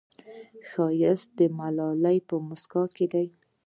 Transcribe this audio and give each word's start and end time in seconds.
ښایست 0.69 1.27
د 1.39 1.39
ملالې 1.57 2.17
په 2.27 2.35
موسکا 2.47 2.83
کې 2.95 3.05
دی 3.13 3.27